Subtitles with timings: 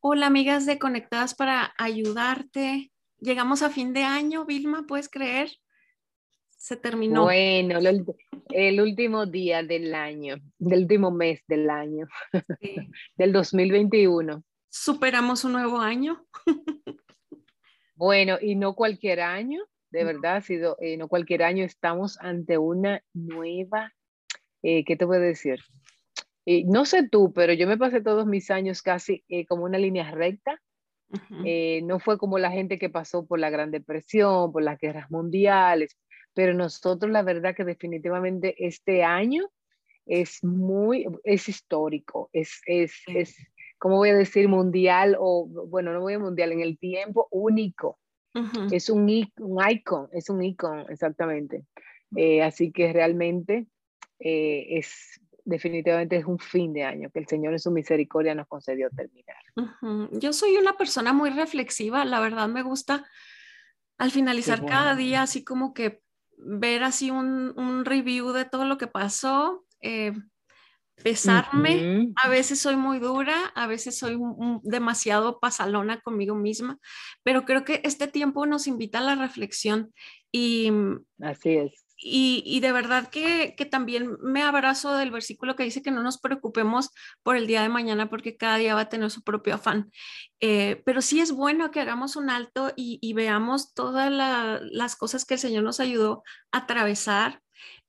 [0.00, 2.92] Hola amigas de Conectadas para ayudarte.
[3.18, 5.50] Llegamos a fin de año, Vilma, ¿puedes creer?
[6.56, 7.24] Se terminó.
[7.24, 7.80] Bueno,
[8.50, 12.06] el, último día del año, del último mes del año,
[13.16, 14.44] del 2021.
[14.68, 16.24] Superamos un nuevo año.
[17.96, 22.56] bueno, y no cualquier año, de verdad, ha sido, eh, no cualquier año, estamos ante
[22.56, 23.92] una nueva,
[24.62, 25.20] eh, ¿qué te voy a
[26.56, 26.66] decir?
[26.66, 30.10] no sé tú, pero yo me pasé todos mis años casi eh, como una línea
[30.10, 30.60] recta.
[31.46, 35.10] Eh, no fue como la gente que pasó por la Gran Depresión, por las guerras
[35.10, 35.96] mundiales,
[36.34, 39.48] pero nosotros la verdad que definitivamente este año
[40.04, 43.36] es muy, es histórico, es, es, es
[43.78, 44.48] ¿cómo voy a decir?
[44.48, 47.98] Mundial o, bueno, no voy a mundial, en el tiempo único.
[48.70, 49.08] Es un,
[49.40, 51.64] un icon, es un icon, exactamente.
[52.14, 53.66] Eh, así que realmente
[54.20, 58.90] es definitivamente es un fin de año que el Señor en su misericordia nos concedió
[58.90, 59.36] terminar.
[60.12, 63.06] Yo soy una persona muy reflexiva, la verdad me gusta
[63.96, 66.02] al finalizar cada día así como que
[66.36, 70.12] ver así un, review de todo lo que pasó, eh,
[71.02, 74.18] pesarme, a veces soy muy dura, a veces soy
[74.62, 76.78] demasiado pasalona conmigo misma,
[77.22, 79.94] pero creo que este tiempo nos invita a la reflexión
[80.30, 80.70] y...
[81.20, 86.02] Así es y, de verdad que, también me abrazo del versículo que dice que no
[86.02, 86.90] nos preocupemos
[87.24, 89.90] por el día de mañana porque cada día va a tener su propio afán.
[90.38, 95.34] Eh, pero sí es bueno que hagamos un alto y, veamos todas las cosas que
[95.34, 97.42] el Señor nos ayudó a atravesar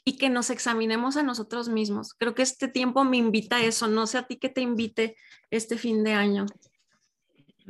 [0.03, 2.15] y que nos examinemos a nosotros mismos.
[2.15, 5.17] Creo que este tiempo me invita a eso, no sé a ti que te invite
[5.52, 6.47] este fin de año.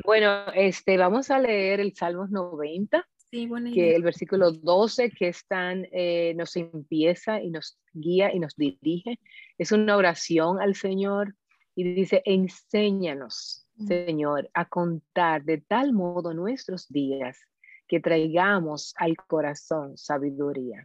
[0.06, 6.34] Bueno, este, vamos a leer el Salmos 90 que el versículo 12 que están, eh,
[6.36, 9.20] nos empieza y nos guía y nos dirige.
[9.58, 11.36] Es una oración al Señor
[11.76, 17.38] y dice, enséñanos, Señor, a contar de tal modo nuestros días
[17.88, 20.84] que traigamos al corazón sabiduría.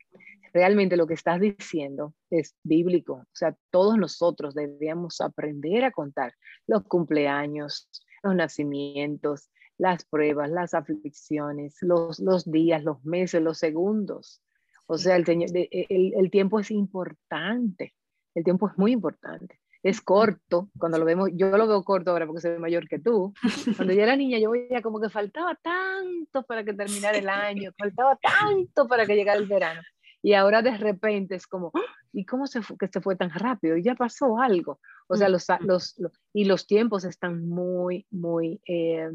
[0.52, 3.14] Realmente lo que estás diciendo es bíblico.
[3.14, 6.32] O sea, todos nosotros debemos aprender a contar
[6.66, 7.90] los cumpleaños,
[8.22, 14.42] los nacimientos, las pruebas, las aflicciones, los, los días, los meses, los segundos.
[14.86, 17.94] O sea, el, el, el, tiempo es importante,
[18.34, 19.60] el tiempo es muy importante.
[19.82, 23.34] Es corto, cuando lo vemos, yo lo veo corto ahora porque soy mayor que tú.
[23.76, 27.70] Cuando yo era niña, yo veía como que faltaba tanto para que terminara el año,
[27.78, 29.82] faltaba tanto para que llegara el verano.
[30.22, 31.94] Y ahora de repente es como, ¡ah!
[32.14, 33.76] ¿y cómo se fue, que se fue tan rápido?
[33.76, 34.80] Y ya pasó algo.
[35.06, 35.96] O sea, los, los,
[36.32, 39.10] y los tiempos están muy, muy, eh,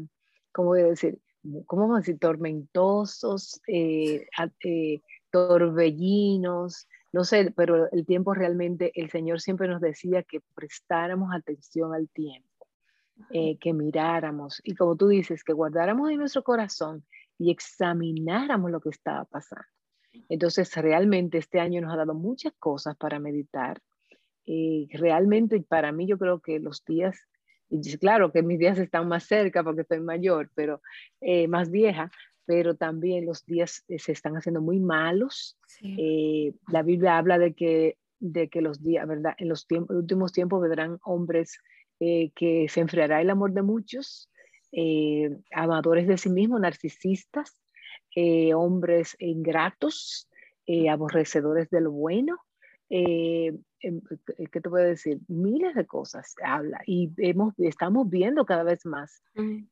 [0.52, 1.18] ¿cómo voy a decir?
[1.66, 2.18] ¿Cómo vamos a decir?
[2.18, 4.26] Tormentosos, eh,
[4.64, 5.00] eh,
[5.30, 11.94] torbellinos, no sé, pero el tiempo realmente, el Señor siempre nos decía que prestáramos atención
[11.94, 12.68] al tiempo,
[13.30, 17.04] eh, que miráramos y como tú dices, que guardáramos en nuestro corazón
[17.38, 19.64] y examináramos lo que estaba pasando.
[20.28, 23.80] Entonces, realmente este año nos ha dado muchas cosas para meditar.
[24.92, 27.16] realmente para mí yo creo que los días
[27.70, 30.82] y claro que mis días están más cerca porque estoy mayor, pero
[31.20, 32.10] eh, más vieja,
[32.44, 35.56] pero también los días eh, se están haciendo muy malos.
[35.82, 39.34] Eh, la Biblia habla de que, de que los días, ¿verdad?
[39.38, 41.58] En los, tiempos, últimos tiempos vendrán hombres
[42.00, 44.30] que se enfriará el amor de muchos,
[45.52, 47.60] amadores de sí mismos, narcisistas,
[48.56, 50.26] hombres ingratos,
[50.88, 52.38] aborrecedores de lo bueno,
[52.90, 54.00] eh, em,
[54.36, 55.20] eh, ¿qué te puedo decir?
[55.28, 59.22] Miles de cosas habla y hemos, estamos viendo cada vez más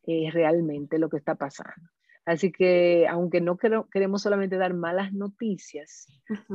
[0.06, 1.90] eh, realmente lo que está pasando.
[2.24, 6.06] Así que aunque no queremos solamente dar malas noticias,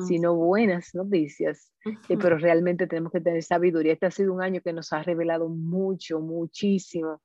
[0.07, 1.73] sino buenas noticias,
[2.07, 3.93] pero realmente tenemos que tener sabiduría.
[3.93, 7.23] Este ha sido un año que nos ha revelado mucho, muchísimo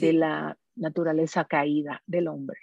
[0.00, 2.58] de la naturaleza caída del hombre.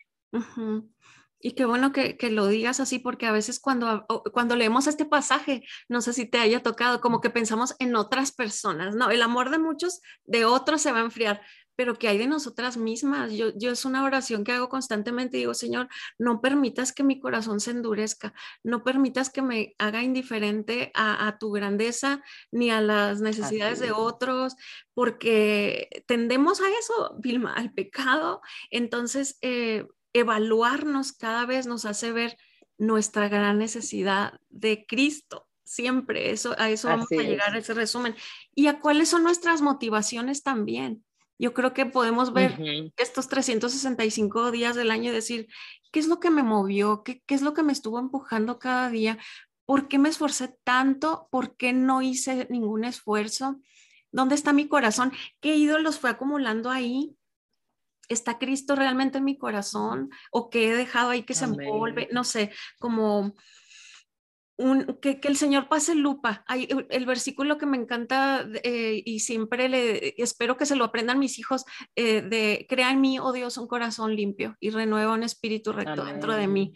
[1.39, 5.63] Y qué bueno que, lo digas así, porque a veces cuando, cuando leemos este pasaje,
[5.87, 9.09] no sé si te haya tocado, como que pensamos en otras personas, ¿no?
[9.09, 11.41] El amor de muchos, de otros se va a enfriar,
[11.79, 13.31] pero que hay de nosotras mismas?
[13.31, 15.87] Yo, yo es una oración que hago constantemente, digo, Señor,
[16.17, 18.33] no permitas que mi corazón se endurezca,
[18.65, 22.21] no permitas que me haga indiferente a, tu grandeza
[22.51, 24.57] ni a las necesidades de otros,
[24.93, 28.41] porque tendemos a eso, Vilma, al pecado.
[28.71, 29.87] Entonces, eh,
[30.19, 32.37] evaluarnos cada vez nos hace ver
[32.77, 35.47] nuestra gran necesidad de Cristo.
[35.63, 38.15] Siempre, eso, a eso vamos a llegar, a ese resumen.
[38.55, 41.03] Y a cuáles son nuestras motivaciones también.
[41.37, 42.57] Yo creo que podemos ver
[42.97, 45.47] estos 365 días del año y decir,
[45.91, 47.03] ¿qué es lo que me movió?
[47.03, 49.19] ¿Qué, ¿Qué es lo que me estuvo empujando cada día?
[49.65, 51.27] ¿Por qué me esforcé tanto?
[51.29, 53.61] ¿Por qué no hice ningún esfuerzo?
[54.11, 55.13] ¿Dónde está mi corazón?
[55.39, 57.15] ¿Qué ídolos fue acumulando ahí?
[58.09, 60.09] ¿Está Cristo realmente en mi corazón?
[60.31, 62.09] ¿O que he dejado ahí que se envuelve?
[62.11, 63.33] No sé, como
[65.01, 66.43] que, el Señor pase lupa.
[66.47, 71.19] Hay, el versículo que me encanta eh, y siempre le espero que se lo aprendan
[71.19, 71.63] mis hijos,
[71.95, 76.03] eh, de crea en mí, oh Dios, un corazón limpio y renueva un espíritu recto
[76.03, 76.73] dentro de mí.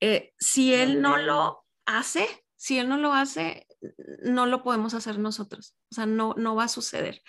[0.00, 2.26] Eh, si Él no lo hace,
[2.56, 3.66] si Él no lo hace,
[4.22, 5.76] no lo podemos hacer nosotros.
[5.90, 7.20] O sea, no, no va a suceder.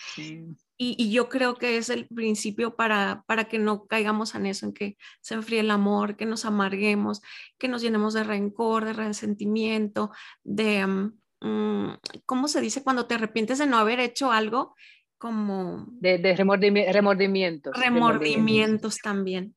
[0.77, 4.73] Y, yo creo que es el principio para, para que no caigamos en eso, en
[4.73, 7.21] que se enfríe el amor, que nos amarguemos,
[7.57, 10.11] que nos llenemos de rencor, de resentimiento,
[10.43, 10.85] de,
[11.41, 11.89] mm,
[12.25, 12.83] ¿cómo se dice?
[12.83, 14.75] Cuando te arrepientes de no haber hecho algo,
[15.17, 15.85] como...
[15.91, 17.73] De, de remordimientos.
[17.79, 19.55] Remordimientos también.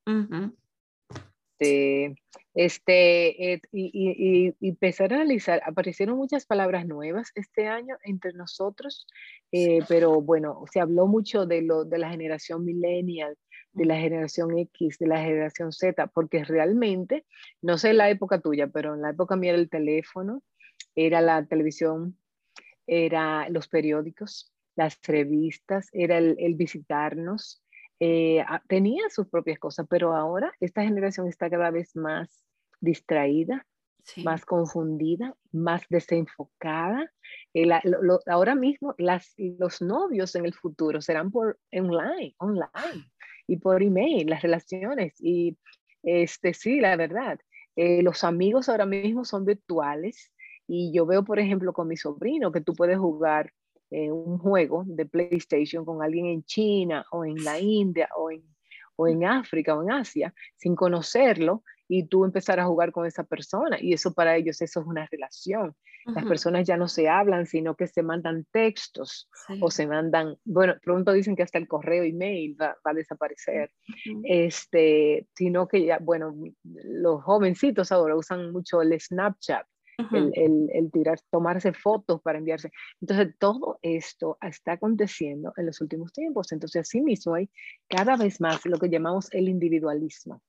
[1.59, 2.15] Este,
[2.59, 9.07] este, eh, y, y, empezar a analizar, aparecieron muchas palabras nuevas este año entre nosotros,
[9.53, 13.39] eh, pero bueno, se habló mucho de, lo, de la generación millennial,
[13.73, 17.25] de la generación X, de la generación Z, porque realmente,
[17.63, 20.43] no sé la época tuya, pero en la época mía era el teléfono,
[20.97, 22.19] era la televisión,
[22.89, 27.63] era los periódicos, las revistas, era el, el visitarnos,
[28.01, 32.48] eh, tenía sus propias cosas, pero ahora esta generación está cada vez más
[32.81, 33.67] distraída,
[34.25, 37.13] más confundida, más desenfocada.
[37.55, 37.69] Eh,
[38.27, 43.11] ahora mismo las, los novios en el futuro serán por online, online
[43.47, 45.15] y por email, las relaciones.
[45.19, 45.59] Y
[46.03, 47.39] este, sí, la verdad,
[47.77, 50.33] eh, los amigos ahora mismo son virtuales.
[50.67, 53.53] Y yo veo, por ejemplo, con mi sobrino que tú puedes jugar
[53.91, 58.43] eh, un juego de PlayStation con alguien en China o en la India o en,
[58.97, 63.25] o en África o en Asia sin conocerlo y tú empezar a jugar con esa
[63.25, 65.75] persona y eso para ellos eso es una relación.
[66.05, 69.29] Las personas ya no se hablan, sino que se mandan textos
[69.61, 73.71] o se mandan, bueno, pronto dicen que hasta el correo email va, va a desaparecer,
[74.25, 79.67] este, sino que ya, bueno, los jovencitos ahora usan mucho el Snapchat
[80.13, 82.71] el, el, tirar, tomarse fotos para enviarse.
[83.01, 86.53] Entonces, todo esto está aconteciendo en los últimos tiempos.
[86.53, 87.51] Entonces, así mismo hay
[87.89, 90.41] cada vez más lo que llamamos el individualismo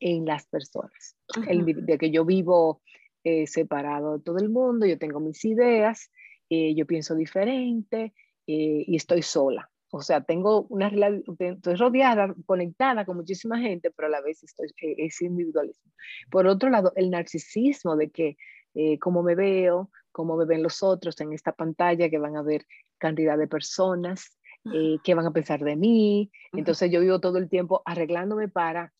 [0.00, 1.16] en las personas.
[1.48, 2.82] el, de que yo vivo
[3.24, 6.10] eh, separado de todo el mundo, yo tengo mis ideas,
[6.50, 8.14] eh, yo pienso diferente
[8.46, 9.68] eh, y estoy sola.
[9.94, 14.68] O sea, tengo una estoy rodeada, conectada con muchísima gente, pero a la vez estoy,
[14.78, 15.92] es individualismo.
[16.30, 18.36] Por otro lado, el narcisismo de que
[18.74, 22.42] eh, cómo me veo, cómo me ven los otros en esta pantalla, que van a
[22.42, 22.66] ver
[22.96, 24.38] cantidad de personas,
[24.72, 26.30] eh, qué van a pensar de mí.
[26.52, 28.92] Entonces yo vivo todo el tiempo arreglándome para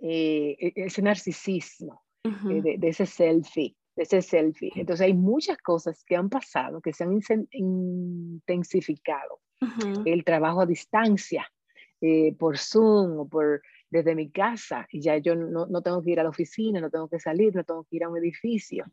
[0.00, 4.72] eh, e, ese narcisismo, de, ese selfie, de ese selfie.
[4.74, 7.18] Entonces hay muchas cosas que han pasado, que se han
[7.50, 9.40] intensificado.
[10.04, 11.46] El trabajo a distancia,
[12.38, 13.60] por Zoom o por
[13.90, 16.90] desde mi casa y ya yo no, no, tengo que ir a la oficina, no
[16.90, 18.84] tengo que salir, no tengo que ir a un edificio,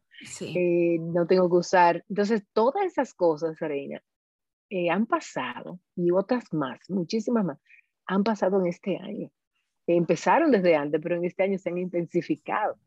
[0.41, 2.03] eh, no tengo que usar.
[2.09, 4.01] Entonces, todas esas cosas, Reina,
[4.69, 7.59] eh, han pasado y otras más, muchísimas más,
[8.07, 9.31] han pasado en este año.
[9.87, 12.77] Empezaron desde antes, pero en este año se han intensificado.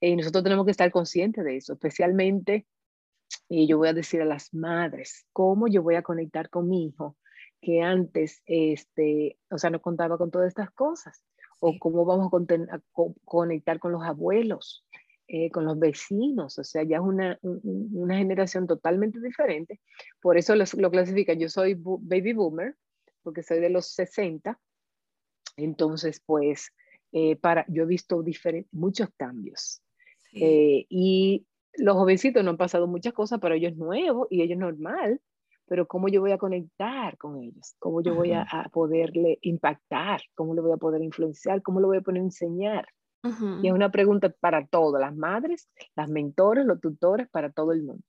[0.00, 2.66] Y nosotros tenemos que estar conscientes de eso, especialmente,
[3.48, 6.86] y yo voy a decir a las madres, cómo yo voy a conectar con mi
[6.86, 7.16] hijo
[7.60, 11.22] que antes, este, o sea, no contaba con todas estas cosas
[11.58, 12.32] o cómo vamos
[12.70, 12.80] a,
[13.24, 14.86] conectar con los abuelos,
[15.28, 19.80] eh, con los vecinos, o sea, ya es una, una generación totalmente diferente.
[20.22, 22.76] Por eso lo, lo clasifica, yo soy baby boomer,
[23.22, 24.58] porque soy de los 60,
[25.56, 26.72] entonces pues
[27.12, 28.22] eh, para, yo he visto
[28.72, 29.82] muchos cambios.
[30.32, 34.54] Eh, y los jovencitos no han pasado muchas cosas, pero ellos es nuevo y ellos
[34.54, 35.20] es normal
[35.70, 40.52] pero cómo yo voy a conectar con ellos, cómo yo voy a, poderle impactar, cómo
[40.52, 42.88] le voy a poder influenciar, cómo le voy a poder enseñar.
[43.62, 47.84] Y es una pregunta para todas, las madres, las mentores, los tutores, para todo el
[47.84, 48.02] mundo.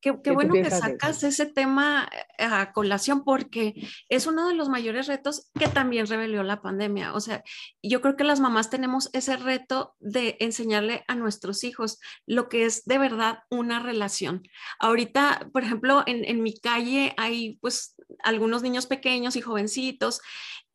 [0.00, 3.74] Qué, bueno que sacas ese tema eh, a colación porque
[4.08, 7.14] es uno de los mayores retos que también reveló la pandemia.
[7.14, 7.42] O sea,
[7.82, 12.64] yo creo que las mamás tenemos ese reto de enseñarle a nuestros hijos lo que
[12.64, 14.42] es de verdad una relación.
[14.78, 20.20] Ahorita, por ejemplo, en, en mi calle hay pues algunos niños pequeños y jovencitos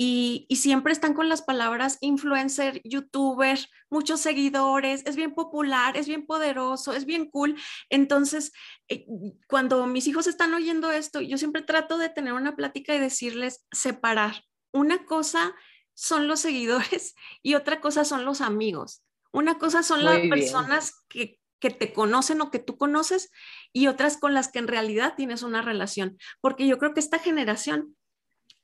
[0.04, 3.60] y, siempre están con las palabras influencer, youtuber,
[3.92, 7.56] muchos seguidores, es bien popular, es bien poderoso, es bien cool.
[7.90, 8.52] Entonces,
[8.88, 9.06] eh,
[9.48, 13.66] cuando mis hijos están oyendo esto, yo siempre trato de tener una plática y decirles
[13.72, 14.44] separar.
[14.72, 15.54] Una cosa
[15.94, 19.04] son los seguidores y otra cosa son los amigos.
[19.34, 23.30] Una cosa son las personas que, que te conocen o que tú conoces
[23.72, 26.18] y otras con las que en realidad tienes una relación.
[26.42, 27.96] Porque yo creo que esta generación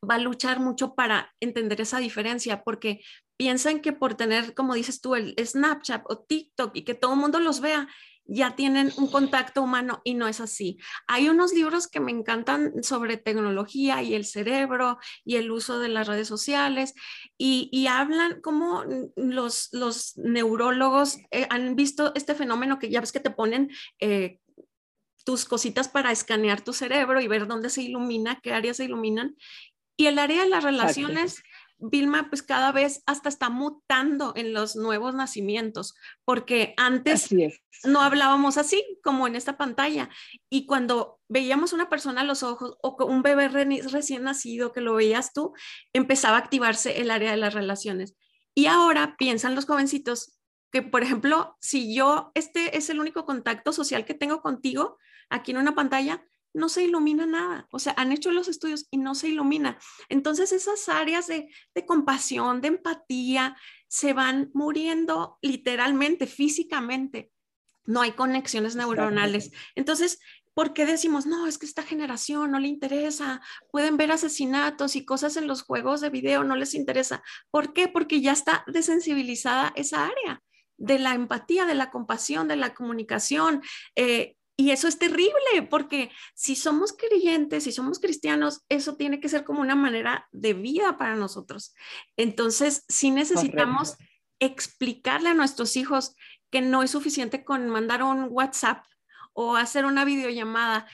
[0.07, 3.01] va a luchar mucho para entender esa diferencia, porque
[3.37, 7.19] piensan que por tener, como dices tú, el Snapchat o TikTok y que todo el
[7.19, 7.87] mundo los vea,
[8.27, 10.77] ya tienen un contacto humano y no es así.
[11.07, 15.87] Hay unos libros que me encantan sobre tecnología y el cerebro y el uso de
[15.89, 16.93] las redes sociales
[17.37, 18.83] y, hablan como
[19.15, 23.71] los, los neurólogos eh, han visto este fenómeno que ya ves que te ponen...
[23.99, 24.39] Eh,
[25.23, 29.35] tus cositas para escanear tu cerebro y ver dónde se ilumina, qué áreas se iluminan.
[29.97, 31.43] Y el área de las relaciones
[31.79, 35.93] Vilma, pues cada vez hasta está mutando en los nuevos nacimientos,
[36.25, 37.29] porque antes
[37.83, 40.09] no hablábamos así como en esta pantalla.
[40.49, 44.95] Y cuando veíamos una persona a los ojos o un bebé recién nacido que lo
[44.95, 45.53] veías tú,
[45.93, 48.15] empezaba a activarse el área de las relaciones.
[48.55, 50.39] Y ahora piensan los jovencitos
[50.71, 54.97] que, por ejemplo, si yo, este es el único contacto social que tengo contigo
[55.29, 57.67] aquí en una pantalla, no se ilumina nada.
[57.71, 59.77] O sea, han hecho los estudios y no se ilumina.
[60.09, 61.49] Entonces esas áreas de,
[61.85, 67.31] compasión, de empatía, se van muriendo literalmente, físicamente.
[67.85, 69.51] No hay conexiones neuronales.
[69.75, 70.19] Entonces,
[70.53, 73.41] ¿por qué decimos, no, es que esta generación no le interesa?
[73.71, 77.23] Pueden ver asesinatos y cosas en los juegos de video, no les interesa.
[77.49, 77.87] ¿Por qué?
[77.87, 80.41] Porque ya está desensibilizada esa área
[80.77, 83.61] de la empatía, de la compasión, de la comunicación.
[83.95, 89.29] Eh, y eso es terrible, porque si somos creyentes, si somos cristianos, eso tiene que
[89.29, 91.75] ser como una manera de vida para nosotros.
[92.17, 93.97] Entonces, sí necesitamos
[94.39, 96.15] explicarle a nuestros hijos
[96.49, 98.83] que no es suficiente con mandar un WhatsApp
[99.33, 100.87] o hacer una videollamada,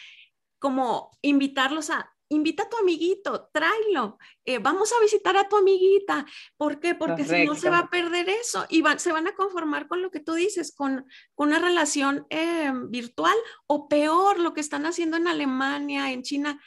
[0.59, 6.25] como invitarlos a, invita a tu amiguito, tráelo, eh, vamos a visitar a tu amiguita.
[6.57, 6.95] ¿Por qué?
[6.95, 10.11] Porque si no se va a perder eso y se van a conformar con lo
[10.11, 13.35] que tú dices, con, una relación eh, virtual
[13.67, 16.61] o peor, lo que están haciendo en Alemania, en China,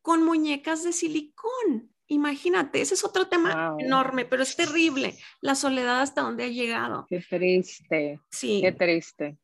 [0.00, 1.90] con muñecas de silicón.
[2.08, 7.06] Imagínate, ese es otro tema enorme, pero es terrible la soledad hasta donde ha llegado.
[7.08, 8.20] Qué triste.
[8.30, 8.60] Sí.
[8.62, 9.38] Qué triste.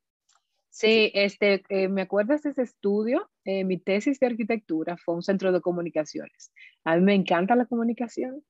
[0.79, 3.29] Sí, este, eh, me acuerdas de ese estudio.
[3.51, 6.53] Eh, mi tesis de arquitectura fue un centro de comunicaciones.
[6.85, 8.45] A mí me encanta la comunicación.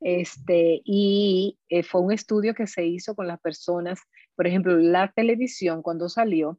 [0.00, 4.00] Este, y eh, fue un estudio que se hizo con las personas,
[4.34, 6.58] por ejemplo, la televisión cuando salió,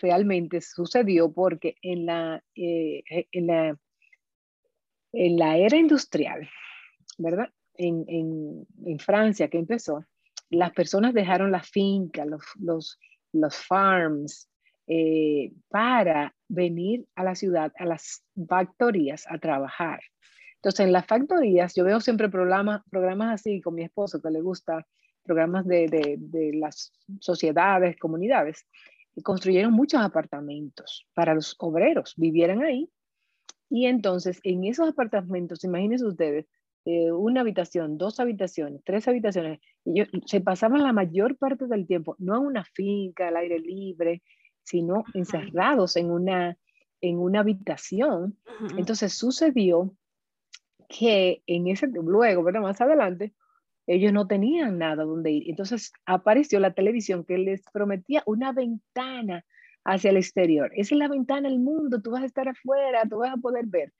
[0.00, 3.76] realmente sucedió porque en la, en la,
[5.12, 6.48] en la era industrial,
[7.18, 7.52] ¿verdad?
[7.74, 10.04] En, en, en, Francia que empezó,
[10.50, 12.96] las personas dejaron la finca, los, los
[13.32, 14.48] los farms,
[14.92, 20.00] eh, para venir a la ciudad, a las factorías a trabajar.
[20.56, 24.40] Entonces, en las factorías, yo veo siempre programas, programas así con mi esposo, que le
[24.40, 24.84] gusta
[25.22, 28.66] programas de, de, las sociedades, comunidades,
[29.14, 32.90] y construyeron muchos apartamentos para los obreros, vivieran ahí.
[33.68, 36.46] Y entonces, en esos apartamentos, imagínense ustedes,
[36.84, 39.60] eh, una habitación, dos habitaciones, tres habitaciones.
[39.84, 44.20] Y se pasaban la mayor parte del tiempo, no en una finca, al aire libre,
[44.70, 46.56] sino encerrados en una,
[47.00, 48.38] en una habitación.
[48.76, 49.92] Entonces sucedió
[50.88, 53.34] que en ese, luego, pero más adelante,
[53.86, 55.50] ellos no tenían nada donde ir.
[55.50, 59.44] Entonces apareció la televisión que les prometía una ventana
[59.84, 60.70] hacia el exterior.
[60.74, 63.66] Esa es la ventana al mundo, tú vas a estar afuera, tú vas a poder
[63.66, 63.92] ver.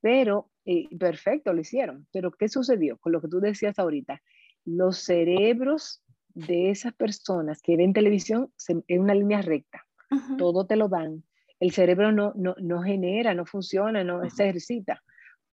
[0.00, 2.08] Pero, eh, perfecto, lo hicieron.
[2.12, 4.20] Pero, ¿qué sucedió con lo que tú decías ahorita?
[4.64, 6.02] Los cerebros
[6.34, 9.87] de esas personas que ven televisión en una línea recta.
[10.36, 11.24] Todo te lo dan.
[11.60, 15.02] El cerebro no, no, no genera, no funciona, no se ejercita,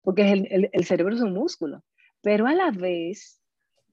[0.01, 1.83] porque el, el, cerebro es un músculo.
[2.21, 3.41] Pero a la vez,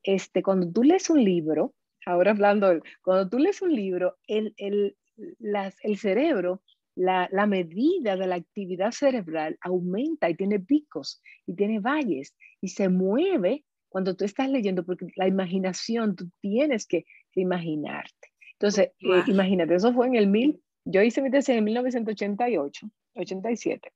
[0.03, 4.97] este, cuando tú lees un libro, ahora hablando, cuando tú lees un libro, el, el,
[5.39, 6.63] las, el cerebro
[6.95, 12.89] la, medida de la actividad cerebral aumenta y tiene picos y tiene valles y se
[12.89, 17.05] mueve cuando tú estás leyendo, porque la imaginación, tú tienes que,
[17.35, 18.32] imaginarte.
[18.63, 23.93] Entonces, eh, imagínate, eso fue en el mil, yo hice mi tesis en 1988, 87,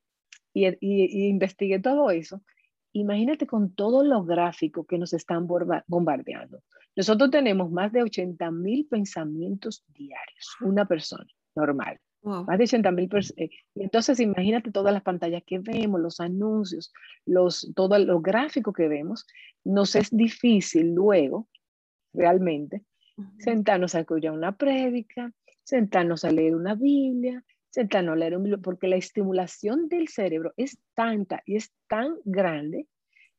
[0.53, 2.41] y, y, y investigué todo eso.
[2.91, 6.61] Imagínate con todos los gráficos que nos están bombardeando.
[6.97, 11.97] Nosotros tenemos más de 80 mil pensamientos diarios, una persona normal.
[12.23, 13.37] Más de 80 mil personas.
[13.37, 16.91] Eh, entonces, imagínate todas las pantallas que vemos, los anuncios,
[17.25, 19.25] los, todo lo gráfico que vemos.
[19.63, 21.47] Nos es difícil luego,
[22.13, 22.83] realmente,
[23.39, 25.31] sentarnos a escuchar una prédica,
[25.63, 30.53] sentarnos a leer una Biblia, sentarnos a leer un libro, porque la estimulación del cerebro
[30.57, 32.87] es tanta y es tan grande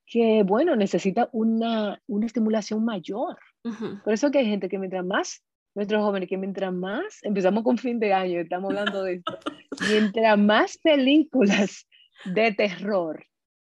[0.06, 3.36] que, bueno, necesita una, una estimulación mayor.
[4.02, 5.42] Por eso que hay gente que mientras más
[5.78, 9.38] nuestros jóvenes que mientras más, empezamos con fin de año, estamos hablando de esto,
[9.88, 11.86] mientras más películas
[12.24, 13.24] de terror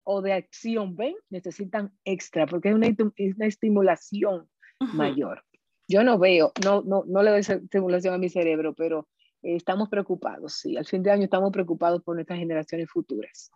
[0.04, 1.16] o de acción, ¿ven?
[1.30, 4.50] Necesitan extra porque es una, una estimulación
[4.94, 5.46] mayor.
[5.88, 9.08] Yo no veo, no, no, no le doy estimulación a mi cerebro, pero
[9.42, 10.78] eh, estamos preocupados, sí.
[10.78, 13.52] Al fin de año estamos preocupados por nuestras generaciones futuras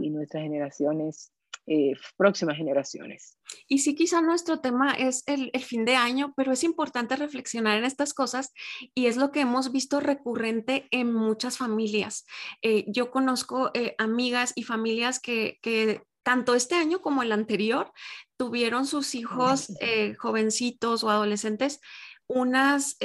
[0.00, 1.32] y nuestras generaciones
[1.72, 3.38] eh, próximas generaciones.
[3.68, 7.84] Y sí, quizá nuestro tema es el, fin de año, pero es importante reflexionar en
[7.84, 8.52] estas cosas
[8.92, 12.26] y es lo que hemos visto recurrente en muchas familias.
[12.62, 17.92] Eh, yo conozco eh, amigas y familias que, que tanto este año como el anterior
[18.36, 19.68] tuvieron sus hijos
[20.18, 21.80] jovencitos o adolescentes
[22.26, 22.96] unas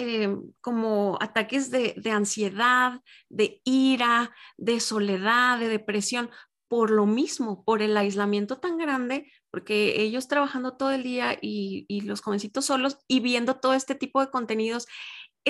[0.62, 6.30] como ataques de, de, ansiedad, de ira, de soledad, de depresión,
[6.68, 11.86] por lo mismo, por el aislamiento tan grande, porque ellos trabajando todo el día y,
[12.02, 14.88] los jovencitos solos y viendo todo este tipo de contenidos,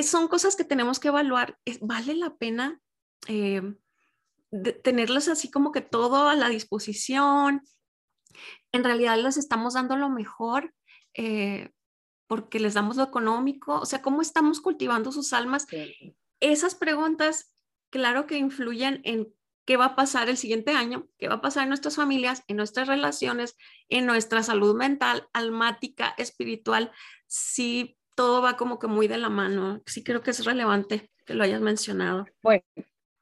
[0.03, 1.57] son cosas que tenemos que evaluar.
[1.81, 2.79] ¿Vale la pena
[3.27, 3.61] eh,
[4.83, 7.61] tenerlos así como que todo a la disposición?
[8.71, 10.73] En realidad les estamos dando lo mejor
[11.13, 11.71] eh,
[12.27, 13.79] porque les damos lo económico.
[13.79, 15.67] O sea, ¿cómo estamos cultivando sus almas?
[16.39, 17.53] Esas preguntas,
[17.89, 19.33] claro que influyen en
[19.65, 22.57] qué va a pasar el siguiente año, qué va a pasar en nuestras familias, en
[22.57, 23.55] nuestras relaciones,
[23.89, 26.91] en nuestra salud mental, almática, espiritual,
[27.27, 29.81] si todo va como que muy de la mano.
[29.85, 32.25] Sí creo que es relevante que lo hayas mencionado.
[32.41, 32.63] Bueno,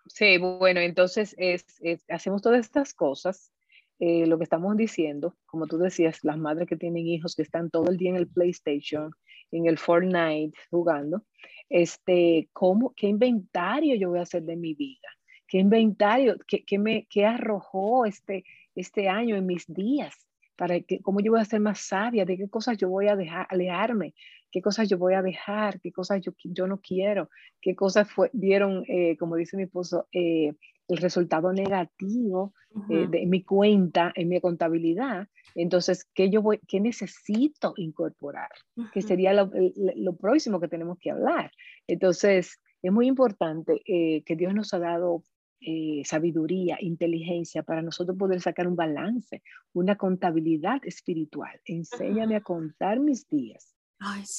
[0.05, 1.65] sí, bueno, entonces es,
[2.09, 3.51] hacemos todas estas cosas.
[3.99, 7.69] Eh, lo que estamos diciendo, como tú decías, las madres que tienen hijos que están
[7.69, 9.11] todo el día en el PlayStation,
[9.51, 11.23] en el Fortnite jugando,
[11.69, 15.07] este, ¿cómo, ¿qué inventario yo voy a hacer de mi vida?
[15.53, 18.43] qué inventario, qué, me, qué arrojó este,
[18.73, 20.15] este año en mis días,
[20.55, 23.15] para que, cómo yo voy a ser más sabia, de qué cosas yo voy a
[23.15, 24.15] dejar, alejarme,
[24.53, 27.27] qué cosas yo voy a dejar, qué cosas yo, yo no quiero,
[27.59, 30.53] qué cosas fue, dieron, eh, como dice mi esposo, eh,
[30.87, 32.53] el resultado negativo
[32.89, 35.27] eh, de mi cuenta, en mi contabilidad.
[35.55, 38.49] Entonces, ¿qué, yo voy, qué necesito incorporar?
[38.93, 39.49] Que sería lo,
[39.95, 41.51] lo, próximo que tenemos que hablar.
[41.87, 45.23] Entonces, es muy importante que Dios nos ha dado
[45.65, 51.57] eh, sabiduría, inteligencia para nosotros poder sacar un balance, una contabilidad espiritual.
[51.63, 53.72] Enséñame a contar mis días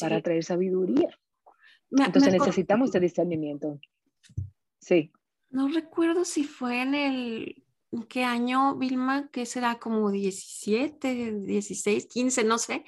[0.00, 1.08] para traer sabiduría.
[1.90, 3.78] Entonces necesitamos ese discernimiento.
[4.80, 5.12] Sí.
[5.50, 7.64] No recuerdo si fue en el
[8.08, 12.84] qué año, Vilma, que será como 17, 16, 15, no sé.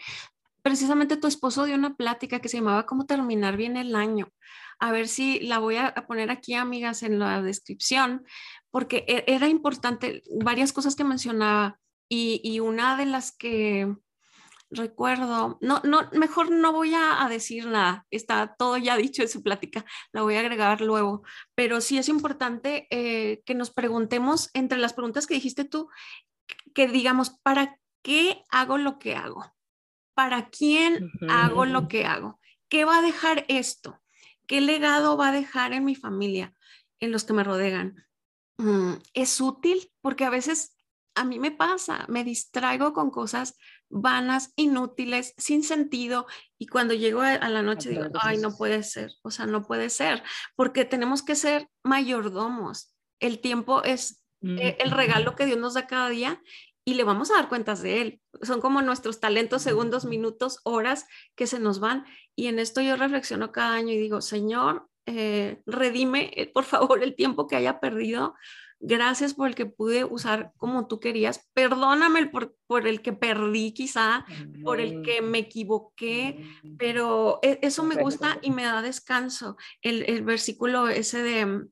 [0.63, 4.33] Precisamente tu esposo dio una plática que se llamaba Cómo terminar bien el año
[4.79, 8.25] a ver si la voy a poner aquí, amigas, en la descripción,
[8.71, 13.97] porque e, era importante varias cosas que mencionaba y, una de las que
[14.71, 19.43] recuerdo, no, no, mejor no voy a, decir nada, está todo ya dicho en su
[19.43, 21.23] plática, la voy a agregar luego,
[21.55, 25.89] pero sí es importante eh, que nos preguntemos entre las preguntas que dijiste tú,
[26.75, 29.55] que digamos, ¿para qué hago lo que hago?
[30.15, 32.41] ¿Para quién hago lo que hago?
[32.69, 34.01] ¿Qué va a dejar esto?
[34.47, 36.55] ¿Qué legado va a dejar en mi familia,
[37.01, 38.07] en los que me rodean?
[38.59, 39.93] Mm, ¿Es útil?
[40.01, 40.77] Porque a veces
[41.15, 46.27] a mí me pasa, me distraigo con cosas vanas, inútiles, sin sentido,
[46.59, 49.91] y cuando llego a, la noche digo, ay, no puede ser, o sea, no puede
[49.91, 50.23] ser,
[50.55, 52.95] porque tenemos que ser mayordomos.
[53.21, 56.41] El tiempo es eh, el regalo que Dios nos da cada día
[56.85, 58.21] y le vamos a dar cuentas de él.
[58.43, 62.05] Son como nuestros talentos, segundos, minutos, horas que se nos van.
[62.37, 67.03] Y en esto yo reflexiono cada año y digo, Señor, eh, redime, eh, por favor,
[67.03, 68.35] el tiempo que haya perdido.
[68.79, 71.49] Gracias por el que pude usar como tú querías.
[71.55, 74.27] Perdóname por, por el que perdí quizá,
[74.63, 76.45] por el que me equivoqué,
[76.79, 79.57] pero e, eso me gusta y me da descanso.
[79.81, 81.69] El, el versículo ese de, en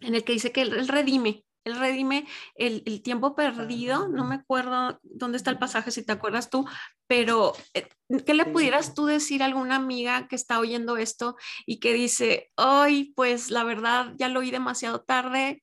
[0.00, 5.38] el que dice que él redime, él redime el, tiempo perdido, no me acuerdo dónde
[5.38, 6.66] está el pasaje, si te acuerdas tú,
[7.06, 7.88] pero eh,
[8.24, 11.36] ¿qué le pudieras tú decir a alguna amiga que está oyendo esto
[11.66, 15.62] y que dice, ay, pues la verdad ya lo oí demasiado tarde,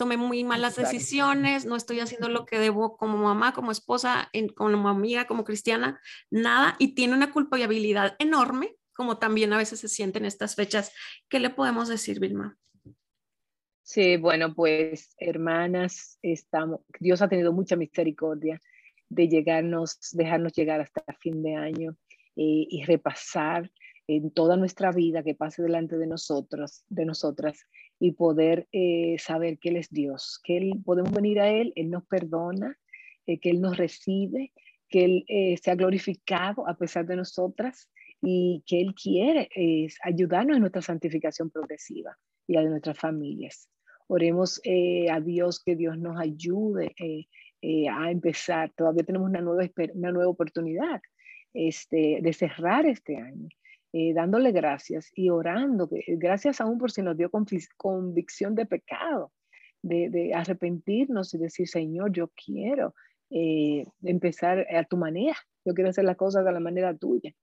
[0.00, 4.88] tomé muy malas decisiones, no estoy haciendo lo que debo como mamá, como esposa, como
[4.88, 10.18] amiga, como cristiana, nada, y tiene una culpabilidad enorme, como también a veces se siente
[10.18, 10.94] en estas fechas.
[11.28, 12.56] ¿Qué le podemos decir, Vilma?
[13.82, 18.58] Sí, bueno, pues hermanas, estamos, Dios ha tenido mucha misericordia
[19.10, 21.90] de llegarnos, dejarnos llegar hasta fin de año
[22.36, 23.70] eh, y repasar
[24.16, 27.66] en toda nuestra vida que pase delante de nosotros, de nosotras,
[27.98, 31.90] y poder eh, saber que Él es Dios, que Él podemos venir a Él, Él
[31.90, 32.78] nos perdona,
[33.26, 34.52] eh, que Él nos recibe,
[34.88, 37.88] que Él se ha glorificado a pesar de nosotras
[38.20, 39.48] y que Él quiere
[40.02, 42.16] ayudarnos en nuestra santificación progresiva
[42.48, 43.68] y la de nuestras familias.
[44.12, 47.26] Oremos eh, a Dios que Dios nos ayude eh,
[47.62, 48.72] eh, a empezar.
[48.76, 51.00] Todavía tenemos una nueva, una nueva oportunidad
[51.54, 53.48] este, de cerrar este año.
[53.92, 57.28] Eh, dándole gracias y orando, gracias aún por si nos dio
[57.76, 59.32] convicción de pecado,
[59.82, 62.94] de, arrepentirnos y decir, Señor, yo quiero
[63.30, 67.34] eh, empezar a tu manera, yo quiero hacer las cosas de la manera tuya.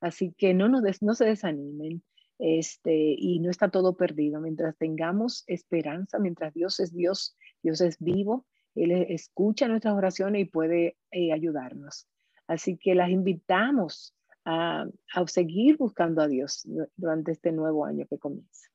[0.00, 2.02] Así que no, nos no se desanimen
[2.38, 4.40] este, y no está todo perdido.
[4.40, 10.44] Mientras tengamos esperanza, mientras Dios es Dios, Dios es vivo, Él escucha nuestras oraciones y
[10.46, 12.06] puede eh, ayudarnos.
[12.46, 14.86] Así que las invitamos a,
[15.26, 18.68] seguir buscando a Dios durante este nuevo año que comienza.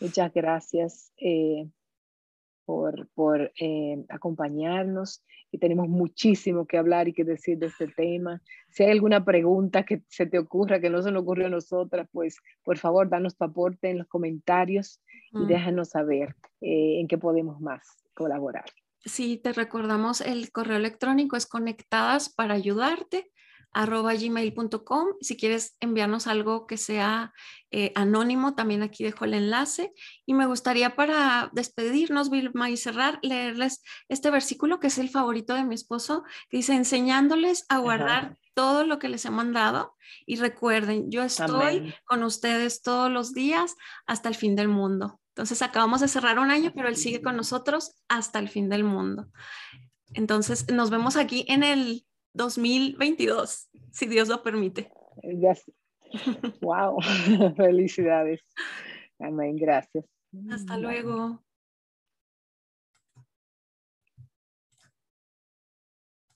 [0.00, 1.68] Muchas gracias eh,
[2.64, 8.42] por, por eh, acompañarnos y tenemos muchísimo que hablar y que decir de este tema.
[8.70, 12.08] Si hay alguna pregunta que se te ocurra que no se nos ocurrió a nosotras,
[12.12, 15.00] pues por favor, danos tu aporte en los comentarios
[15.32, 18.64] y déjanos saber eh, en qué podemos más colaborar.
[19.04, 23.30] Sí, te recordamos el correo electrónico es conectadas para ayudarte
[23.72, 25.08] arroba gmail.com.
[25.20, 27.32] Si quieres enviarnos algo que sea
[27.70, 29.92] eh, anónimo, también aquí dejo el enlace.
[30.26, 35.54] Y me gustaría para despedirnos, Vilma, y cerrar, leerles este versículo que es el favorito
[35.54, 39.96] de mi esposo, que dice, enseñándoles a guardar todo lo que les he mandado.
[40.26, 43.76] Y recuerden, yo estoy con ustedes todos los días
[44.06, 45.20] hasta el fin del mundo.
[45.28, 48.82] Entonces acabamos de cerrar un año, pero Él sigue con nosotros hasta el fin del
[48.82, 49.28] mundo.
[50.14, 54.90] Entonces nos vemos aquí en el 2022, si Dios lo permite.
[56.60, 56.98] Wow,
[57.56, 58.40] felicidades.
[59.18, 60.04] Amén, gracias.
[60.50, 61.42] Hasta luego.